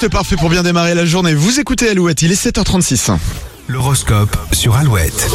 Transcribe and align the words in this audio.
C'est 0.00 0.10
parfait 0.10 0.36
pour 0.36 0.48
bien 0.48 0.62
démarrer 0.62 0.94
la 0.94 1.04
journée. 1.04 1.34
Vous 1.34 1.58
écoutez 1.58 1.88
Alouette, 1.88 2.22
il 2.22 2.30
est 2.30 2.40
7h36. 2.40 3.18
L'horoscope 3.66 4.36
sur 4.52 4.76
Alouette. 4.76 5.28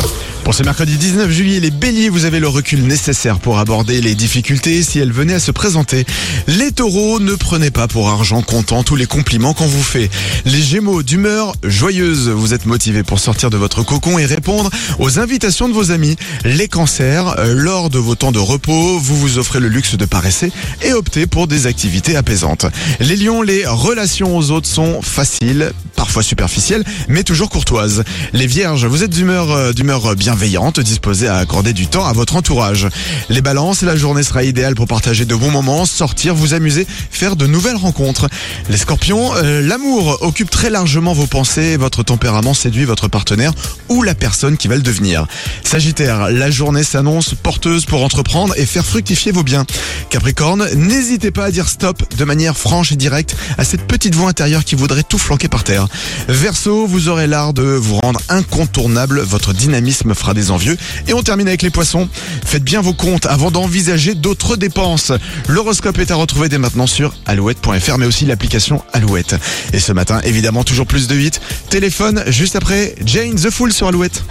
Pour 0.43 0.53
ce 0.53 0.63
mercredi 0.63 0.97
19 0.97 1.31
juillet, 1.31 1.61
les 1.61 1.71
béliers, 1.71 2.09
vous 2.09 2.25
avez 2.25 2.41
le 2.41 2.49
recul 2.49 2.85
nécessaire 2.85 3.39
pour 3.39 3.59
aborder 3.59 4.01
les 4.01 4.13
difficultés 4.13 4.83
si 4.83 4.99
elles 4.99 5.13
venaient 5.13 5.35
à 5.35 5.39
se 5.39 5.51
présenter. 5.51 6.05
Les 6.47 6.73
taureaux, 6.73 7.21
ne 7.21 7.33
prenez 7.33 7.71
pas 7.71 7.87
pour 7.87 8.09
argent 8.09 8.41
comptant 8.41 8.83
tous 8.83 8.97
les 8.97 9.05
compliments 9.05 9.53
qu'on 9.53 9.67
vous 9.67 9.81
fait. 9.81 10.09
Les 10.43 10.61
gémeaux, 10.61 11.01
d'humeur 11.01 11.53
joyeuse, 11.63 12.27
vous 12.27 12.53
êtes 12.53 12.65
motivés 12.65 13.03
pour 13.03 13.19
sortir 13.19 13.51
de 13.51 13.57
votre 13.57 13.83
cocon 13.83 14.19
et 14.19 14.25
répondre 14.25 14.69
aux 14.99 15.17
invitations 15.17 15.69
de 15.69 15.73
vos 15.73 15.91
amis. 15.91 16.17
Les 16.43 16.67
cancers, 16.67 17.39
euh, 17.39 17.53
lors 17.53 17.89
de 17.89 17.97
vos 17.97 18.15
temps 18.15 18.33
de 18.33 18.39
repos, 18.39 18.99
vous 18.99 19.15
vous 19.15 19.37
offrez 19.37 19.61
le 19.61 19.69
luxe 19.69 19.95
de 19.95 20.05
paresser 20.05 20.51
et 20.81 20.91
optez 20.91 21.25
pour 21.25 21.47
des 21.47 21.67
activités 21.67 22.17
apaisantes. 22.17 22.65
Les 22.99 23.15
lions, 23.15 23.41
les 23.41 23.65
relations 23.65 24.35
aux 24.35 24.51
autres 24.51 24.67
sont 24.67 25.01
faciles, 25.01 25.71
parfois 26.13 26.21
superficielles, 26.21 26.83
mais 27.07 27.23
toujours 27.23 27.49
courtoises. 27.49 28.03
Les 28.33 28.45
vierges, 28.45 28.85
vous 28.85 29.01
êtes 29.01 29.09
d'humeur 29.09 29.49
euh, 29.49 29.73
d'humeur 29.73 30.15
bienveillante, 30.15 30.79
disposée 30.79 31.27
à 31.27 31.37
accorder 31.37 31.73
du 31.73 31.87
temps 31.87 32.05
à 32.05 32.13
votre 32.13 32.35
entourage. 32.35 32.87
Les 33.29 33.41
balances, 33.41 33.81
la 33.81 33.95
journée 33.95 34.21
sera 34.21 34.43
idéale 34.43 34.75
pour 34.75 34.85
partager 34.85 35.25
de 35.25 35.33
bons 35.33 35.49
moments, 35.49 35.87
sortir, 35.87 36.35
vous 36.35 36.53
amuser, 36.53 36.85
faire 37.09 37.35
de 37.35 37.47
nouvelles 37.47 37.77
rencontres. 37.77 38.29
Les 38.69 38.77
scorpions, 38.77 39.33
euh, 39.37 39.67
l'amour 39.67 40.19
occupe 40.21 40.51
très 40.51 40.69
largement 40.69 41.13
vos 41.13 41.25
pensées, 41.25 41.77
votre 41.77 42.03
tempérament 42.03 42.53
séduit 42.53 42.85
votre 42.85 43.07
partenaire 43.07 43.51
ou 43.89 44.03
la 44.03 44.13
personne 44.13 44.55
qui 44.55 44.67
va 44.67 44.75
le 44.75 44.83
devenir. 44.83 45.25
Sagittaire, 45.63 46.29
la 46.29 46.51
journée 46.51 46.83
s'annonce 46.83 47.33
porteuse 47.33 47.85
pour 47.85 48.03
entreprendre 48.03 48.53
et 48.55 48.67
faire 48.67 48.85
fructifier 48.85 49.31
vos 49.31 49.41
biens. 49.41 49.65
Capricorne, 50.11 50.67
n'hésitez 50.75 51.31
pas 51.31 51.45
à 51.45 51.51
dire 51.51 51.67
stop 51.67 52.03
de 52.15 52.23
manière 52.23 52.55
franche 52.55 52.91
et 52.91 52.95
directe 52.95 53.35
à 53.57 53.63
cette 53.63 53.87
petite 53.87 54.13
voix 54.13 54.29
intérieure 54.29 54.63
qui 54.63 54.75
voudrait 54.75 55.01
tout 55.01 55.17
flanquer 55.17 55.47
par 55.47 55.63
terre. 55.63 55.87
Verseau, 56.27 56.87
vous 56.87 57.09
aurez 57.09 57.27
l'art 57.27 57.53
de 57.53 57.63
vous 57.63 57.95
rendre 57.97 58.19
incontournable, 58.29 59.21
votre 59.21 59.53
dynamisme 59.53 60.13
fera 60.13 60.33
des 60.33 60.51
envieux. 60.51 60.77
Et 61.07 61.13
on 61.13 61.21
termine 61.21 61.47
avec 61.47 61.61
les 61.61 61.69
poissons. 61.69 62.07
Faites 62.45 62.63
bien 62.63 62.81
vos 62.81 62.93
comptes 62.93 63.25
avant 63.25 63.51
d'envisager 63.51 64.15
d'autres 64.15 64.55
dépenses. 64.55 65.11
L'horoscope 65.47 65.99
est 65.99 66.11
à 66.11 66.15
retrouver 66.15 66.49
dès 66.49 66.57
maintenant 66.57 66.87
sur 66.87 67.13
alouette.fr, 67.25 67.97
mais 67.97 68.05
aussi 68.05 68.25
l'application 68.25 68.83
Alouette. 68.93 69.35
Et 69.73 69.79
ce 69.79 69.91
matin, 69.91 70.21
évidemment, 70.23 70.63
toujours 70.63 70.87
plus 70.87 71.07
de 71.07 71.15
8. 71.15 71.41
Téléphone 71.69 72.23
juste 72.27 72.55
après 72.55 72.95
Jane 73.05 73.35
the 73.35 73.49
Fool 73.49 73.73
sur 73.73 73.87
Alouette. 73.87 74.23